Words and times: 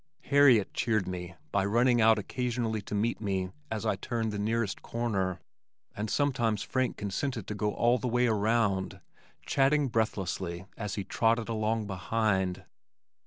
Harriet 0.23 0.73
cheered 0.73 1.07
me 1.07 1.35
by 1.51 1.63
running 1.63 2.01
out 2.01 2.17
occasionally 2.17 2.81
to 2.81 2.95
meet 2.95 3.21
me 3.21 3.51
as 3.69 3.85
I 3.85 3.97
turned 3.97 4.31
the 4.31 4.39
nearest 4.39 4.81
corner, 4.81 5.39
and 5.95 6.09
sometimes 6.09 6.63
Frank 6.63 6.97
consented 6.97 7.45
to 7.45 7.53
go 7.53 7.71
all 7.75 7.99
the 7.99 8.07
way 8.07 8.25
around, 8.25 8.99
chatting 9.45 9.89
breathlessly 9.89 10.65
as 10.75 10.95
he 10.95 11.03
trotted 11.03 11.49
along 11.49 11.85
behind. 11.85 12.63